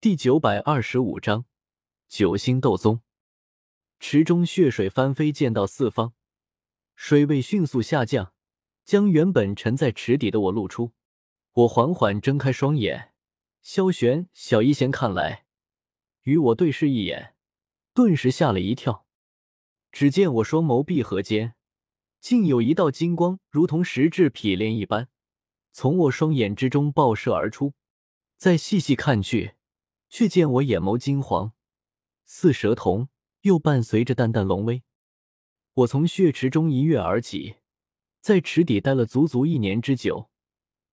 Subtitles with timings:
[0.00, 1.46] 第九百二十五章
[2.06, 3.00] 九星斗宗。
[3.98, 6.12] 池中血水翻飞，溅到四方，
[6.94, 8.32] 水位迅速下降，
[8.84, 10.92] 将原本沉在池底的我露出。
[11.52, 13.12] 我缓缓睁开双眼，
[13.60, 15.46] 萧玄、小医仙看来，
[16.22, 17.34] 与我对视一眼，
[17.92, 19.04] 顿时吓了一跳。
[19.90, 21.56] 只见我双眸闭合间，
[22.20, 25.08] 竟有一道金光，如同实质匹练一般，
[25.72, 27.74] 从我双眼之中爆射而出。
[28.36, 29.56] 再细细看去，
[30.08, 31.52] 却见我眼眸金黄，
[32.24, 33.08] 似蛇瞳，
[33.42, 34.82] 又伴随着淡淡龙威。
[35.74, 37.56] 我从血池中一跃而起，
[38.20, 40.30] 在池底待了足足一年之久，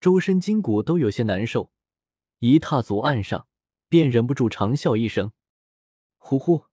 [0.00, 1.70] 周身筋骨都有些难受。
[2.40, 3.46] 一踏足岸上，
[3.88, 5.32] 便忍不住长啸一声
[6.18, 6.64] ：“呼呼！”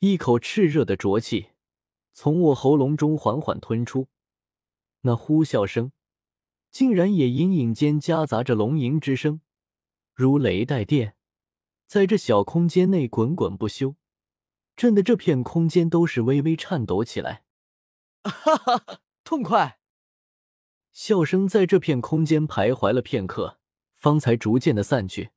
[0.00, 1.48] 一口炽热的浊气
[2.14, 4.08] 从我喉咙中缓缓吞出，
[5.02, 5.92] 那呼啸声。
[6.70, 9.40] 竟然也隐隐间夹杂着龙吟之声，
[10.18, 11.14] 如雷带电，
[11.86, 13.94] 在这小空间内滚滚不休，
[14.74, 17.44] 震得这片空间都是微微颤抖起来。
[18.24, 19.78] 哈哈，痛快！
[20.92, 23.60] 笑声在这片空间徘徊了片刻，
[23.94, 25.30] 方才逐渐的散去。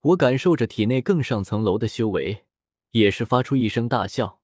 [0.00, 2.46] 我感受着体内更上层楼的修为，
[2.92, 4.40] 也是发出一声大笑。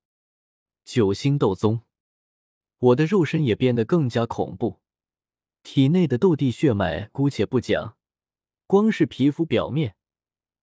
[0.84, 1.80] 九星斗宗，
[2.78, 4.82] 我的肉身也变得更加恐怖。
[5.62, 7.96] 体内的斗帝血脉姑且不讲，
[8.68, 9.96] 光是皮肤表面，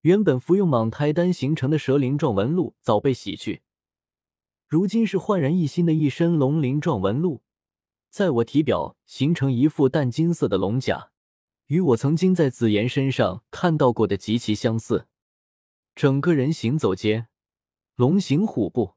[0.02, 3.64] 原本服用蟒胎丹形成的蛇鳞状纹路早被洗去，
[4.68, 7.42] 如今是焕然一新的一身龙鳞状纹路，
[8.12, 11.10] 在我体表形成一副淡金色的龙甲，
[11.66, 15.08] 与我曾经在紫妍身上看到过的极其相似。
[15.96, 17.30] 整个人行走间，
[17.96, 18.94] 龙行虎步，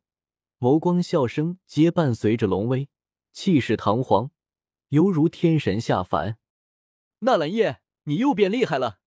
[0.59, 2.91] 眸光笑声皆伴随着龙威，
[3.33, 4.31] 气势堂皇。
[4.91, 6.37] 犹如天神下凡，
[7.21, 9.01] 纳兰叶，你又变厉害了。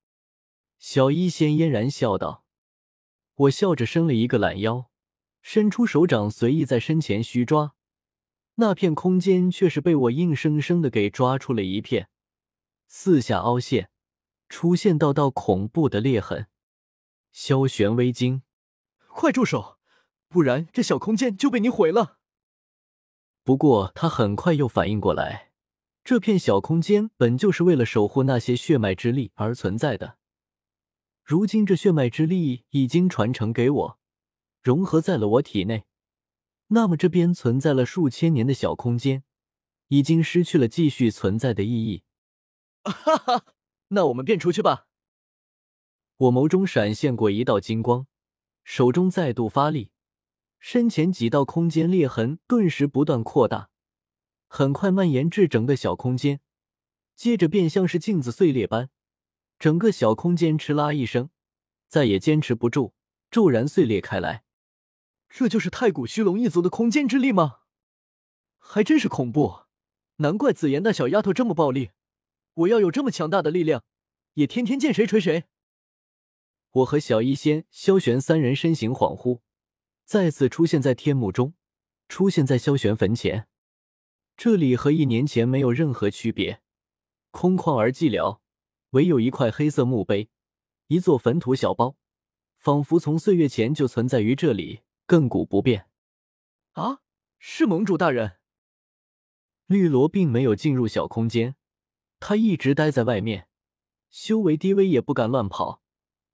[0.78, 2.46] 小医仙嫣然笑道。
[3.34, 4.92] 我笑着伸了一个懒腰，
[5.42, 7.74] 伸出手掌随意在身前虚抓，
[8.56, 12.10] 那片空间却是被我硬生生的给抓出了一片，
[12.88, 13.90] 四下凹陷，
[14.48, 16.48] 出现道道恐怖的裂痕。
[17.32, 18.44] 萧玄微惊，
[19.08, 19.80] 快住手，
[20.28, 22.20] 不然这小空间就被你毁了。
[23.44, 25.51] 不过他很快又反应过来。
[26.04, 30.18] 这片小空间本就是为了守护那些血脉之力而存在的，
[31.24, 34.00] 如今这血脉之力已经传承给我，
[34.62, 35.86] 融合在了我体内，
[36.68, 39.24] 那么这边存在了数千年的小空间，
[39.90, 42.04] 已经失去了继续存在的意义。
[42.84, 43.46] 哈哈，
[43.90, 44.88] 那我们便出去吧。
[46.18, 48.08] 我眸中闪现过一道金光，
[48.64, 49.92] 手中再度发力，
[50.60, 53.71] 身前几道空间裂痕顿时不断扩大。
[54.54, 56.42] 很快蔓延至整个小空间，
[57.16, 58.90] 接着便像是镜子碎裂般，
[59.58, 61.30] 整个小空间哧啦一声，
[61.88, 62.94] 再也坚持不住，
[63.32, 64.44] 骤然碎裂开来。
[65.30, 67.60] 这就是太古虚龙一族的空间之力吗？
[68.58, 69.62] 还真是恐怖，
[70.18, 71.92] 难怪紫妍那小丫头这么暴力。
[72.56, 73.86] 我要有这么强大的力量，
[74.34, 75.46] 也天天见谁锤谁。
[76.72, 79.40] 我和小医仙、萧玄三人身形恍惚，
[80.04, 81.54] 再次出现在天幕中，
[82.10, 83.48] 出现在萧玄坟前。
[84.44, 86.64] 这里和一年前没有任何区别，
[87.30, 88.40] 空旷而寂寥，
[88.90, 90.32] 唯有一块黑色墓碑，
[90.88, 91.96] 一座坟土小包，
[92.58, 95.86] 仿佛从岁月前就存在于这里，亘古不变。
[96.72, 97.02] 啊，
[97.38, 98.38] 是盟主大人。
[99.68, 101.56] 绿萝并没有进入小空间，
[102.20, 103.48] 他一直待在外面，
[104.10, 105.84] 修为低微也不敢乱跑，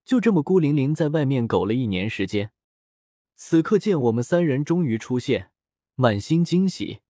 [0.05, 2.53] 就这么孤零零在外面苟了一年时间。
[3.35, 5.51] 此刻见我们三人终于出现，
[5.95, 7.01] 满心惊喜。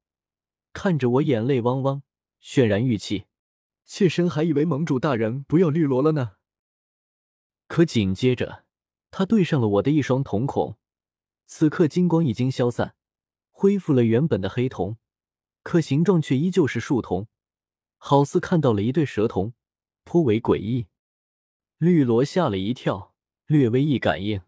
[0.78, 2.04] 看着我，眼泪汪汪，
[2.40, 3.26] 渲然欲泣。
[3.84, 6.34] 妾身还以为盟主大人不要绿萝了呢。
[7.68, 8.64] 可紧接着，
[9.10, 10.78] 他对上了我的一双瞳孔，
[11.48, 12.96] 此刻金光已经消散，
[13.50, 14.98] 恢复了原本的黑瞳，
[15.64, 17.26] 可形状却依旧是树瞳，
[17.98, 19.54] 好似看到了一对蛇瞳，
[20.04, 20.86] 颇为诡异。
[21.80, 23.16] 绿萝吓了一跳，
[23.48, 24.42] 略微一感应，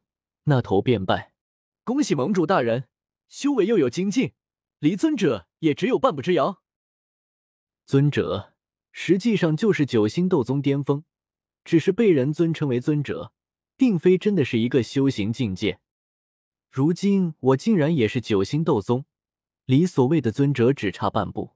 [0.44, 1.34] 那头便拜
[1.84, 2.88] ：“恭喜盟主大人，
[3.28, 4.34] 修为又有精进。”
[4.80, 6.64] 离尊者也只有半步之遥。
[7.86, 8.54] 尊者
[8.92, 11.04] 实际上就是九星斗宗巅峰，
[11.64, 13.34] 只是被人尊称为尊者，
[13.76, 15.80] 并非真的是一个修行境界。
[16.72, 19.06] 如今我竟然也是九星斗宗，
[19.66, 21.56] 离所谓的尊者只差半步。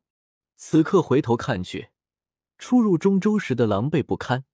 [0.55, 1.89] 此刻回头看去，
[2.57, 4.45] 初入中州时的狼狈不堪，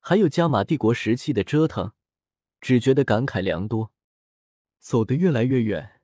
[0.00, 1.92] 还有加玛帝国时期的折腾，
[2.60, 3.92] 只觉得感慨良多。
[4.78, 6.00] 走得越来越远，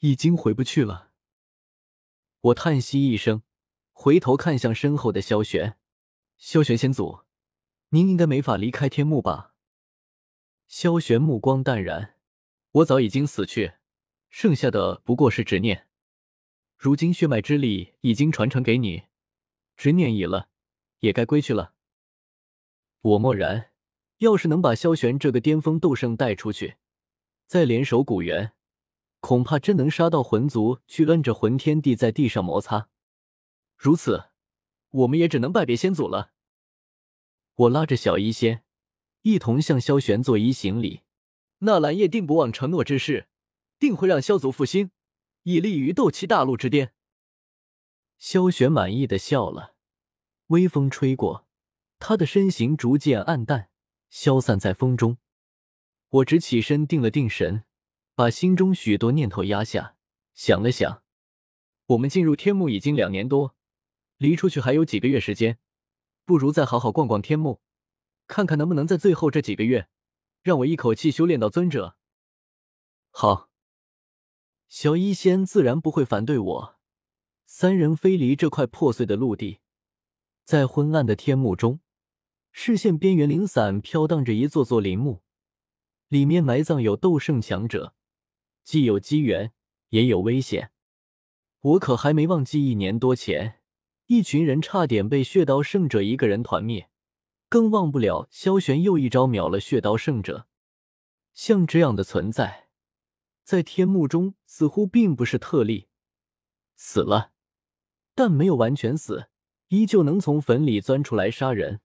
[0.00, 1.09] 已经回不去了。
[2.42, 3.42] 我叹息一声，
[3.92, 5.76] 回头看向身后的萧玄。
[6.38, 7.20] 萧玄仙祖，
[7.90, 9.54] 您应该没法离开天幕吧？
[10.66, 12.16] 萧玄目光淡然，
[12.70, 13.74] 我早已经死去，
[14.30, 15.86] 剩下的不过是执念。
[16.78, 19.02] 如今血脉之力已经传承给你，
[19.76, 20.48] 执念已了，
[21.00, 21.74] 也该归去了。
[23.02, 23.72] 我默然，
[24.18, 26.76] 要是能把萧玄这个巅峰斗圣带出去，
[27.46, 28.52] 再联手古元，
[29.20, 32.88] 恐怕真能杀到魂族去摁着魂天帝在地上摩擦。
[33.76, 34.30] 如此，
[34.90, 36.32] 我们也只能拜别先祖了。
[37.54, 38.64] 我拉着小医仙。
[39.22, 41.02] 一同向萧玄作揖行礼。
[41.58, 43.28] 纳兰叶定不忘承诺之事，
[43.78, 44.92] 定会让萧族复兴，
[45.42, 46.94] 以立于斗气大陆之巅。
[48.16, 49.74] 萧玄满意的笑了，
[50.46, 51.46] 微风吹过，
[51.98, 53.68] 他的身形逐渐暗淡，
[54.08, 55.18] 消散在风中。
[56.08, 57.64] 我只起身定了定神，
[58.20, 59.96] 把心中许多念头压下，
[60.34, 61.02] 想了想，
[61.86, 63.56] 我们进入天幕已经两年多，
[64.18, 65.58] 离出去还有几个月时间，
[66.26, 67.62] 不如再好好逛逛天幕。
[68.26, 69.88] 看看能不能在最后这几个月，
[70.42, 71.96] 让我一口气修炼到尊者。
[73.08, 73.48] 好，
[74.68, 76.76] 小医仙自然不会反对我。
[77.46, 79.60] 三人飞离这块破碎的陆地，
[80.44, 81.80] 在昏暗的天幕中，
[82.52, 85.22] 视线边缘零散飘荡着一座座陵墓，
[86.08, 87.94] 里面埋葬有斗圣强者，
[88.70, 89.52] 既有机缘，
[89.88, 90.70] 也有危险。
[91.58, 93.58] 我可还没忘记一年多前，
[94.06, 96.88] 一群人差点被血刀圣者一个人团灭。
[97.48, 100.46] 更忘不了萧玄又一招秒了血刀圣者。
[101.32, 102.68] 像这样的存在，
[103.42, 105.88] 在天幕中似乎并不是特例。
[106.76, 107.32] 死了，
[108.14, 109.30] 但没有完全死，
[109.66, 111.80] 依旧能从坟里钻出来杀人。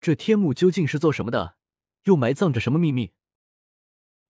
[0.00, 1.56] 这天幕究竟是做什么的？
[2.04, 3.14] 又埋葬着什么秘密？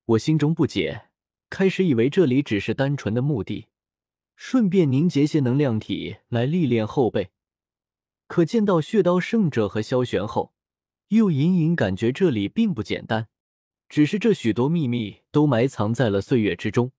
[0.06, 1.07] 我心中不解，
[1.50, 3.66] 开始以为这里只是单纯的墓地，
[4.36, 7.30] 顺便凝结些能量体来历练后辈。
[8.26, 10.52] 可见到血刀圣者和萧玄后，
[11.08, 13.28] 又隐隐感觉这里并不简单。
[13.88, 16.92] 只是这许多秘密都埋藏在了岁月之中，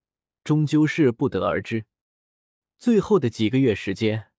[0.43, 1.85] 终究是不得而知。
[2.79, 4.29] 最后的几个月时间，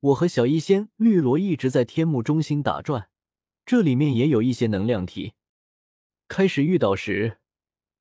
[0.00, 3.10] 我和小医仙、绿萝一直在天幕中心打转，
[3.66, 5.34] 这里面也有一些能量体。
[6.28, 7.36] 开始遇到时，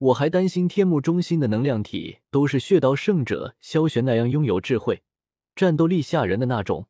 [0.02, 5.04] 我还担心天幕中心的能量体都是血刀圣者萧玄那样拥有智慧、
[5.56, 6.88] 战斗力吓人的那种。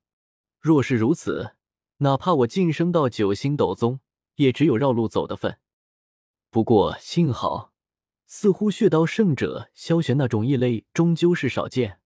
[0.62, 1.56] 若是如此，
[1.98, 4.00] 哪怕我晋升到九星斗宗，
[4.36, 5.58] 也只有绕路走的份。
[6.50, 7.74] 不过幸好，
[8.28, 12.00] 似乎血刀圣者萧玄那种异类终究是少见。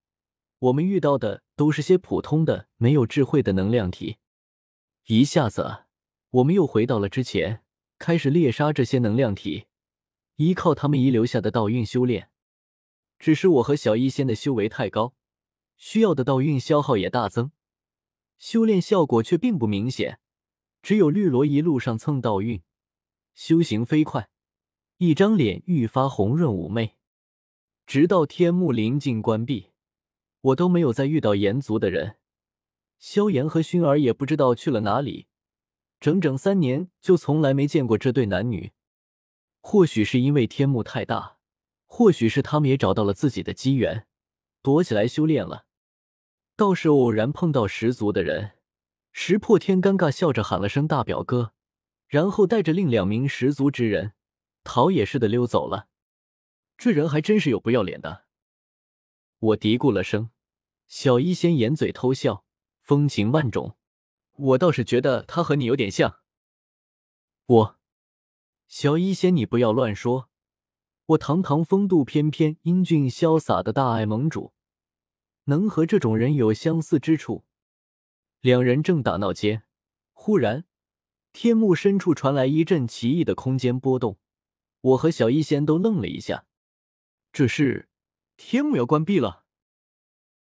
[0.57, 4.17] 我们遇到的都是些普通的、没有智慧的能量体。
[5.05, 5.83] 一下子，
[6.31, 7.61] 我们又回到了之前，
[7.99, 9.65] 开始猎杀这些能量体，
[10.35, 12.29] 依靠他们遗留下的道运修炼。
[13.17, 15.15] 只是我和小医仙的修为太高，
[15.77, 17.51] 需要的道运消耗也大增。
[18.37, 20.19] 修炼效果却并不明显，
[20.81, 22.61] 只有绿萝一路上蹭道运，
[23.33, 24.29] 修行飞快，
[24.97, 26.97] 一张脸愈发红润妩媚。
[27.87, 29.71] 直到天幕临近关闭，
[30.41, 32.17] 我都没有再遇到炎族的人，
[32.99, 35.27] 萧炎和薰儿也不知道去了哪里，
[36.01, 38.73] 整整三年就从来没见过这对男女。
[39.67, 41.37] 或许是因为天幕太大，
[41.87, 44.05] 或许是他们也找到了自己的机缘，
[44.61, 45.65] 躲起来修炼了。
[46.55, 48.59] 倒是偶然碰到十族的人，
[49.11, 51.53] 石破天尴尬笑着喊了声“大表哥”，
[52.07, 54.13] 然后带着另两名十族之人
[54.63, 55.87] 逃也似的溜走了。
[56.77, 58.25] 这人还真是有不要脸的。
[59.39, 60.29] 我嘀咕了声，
[60.85, 62.45] 小医仙掩嘴偷笑，
[62.83, 63.75] 风情万种。
[64.35, 66.19] 我倒是觉得他和你有点像。
[67.47, 67.79] 我，
[68.67, 70.29] 小医仙，你不要乱说。
[71.07, 74.53] 我堂堂风度翩翩、英俊潇洒的大爱盟主。
[75.45, 77.45] 能和这种人有相似之处。
[78.41, 79.63] 两人正打闹间，
[80.11, 80.65] 忽然
[81.31, 84.17] 天幕深处传来一阵奇异的空间波动，
[84.81, 86.47] 我和小医仙都愣了一下。
[87.31, 87.89] 这是
[88.35, 89.44] 天幕要关闭了。